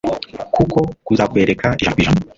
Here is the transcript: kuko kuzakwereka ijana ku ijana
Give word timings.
kuko 0.55 0.79
kuzakwereka 1.05 1.67
ijana 1.79 1.93
ku 1.95 1.99
ijana 2.03 2.21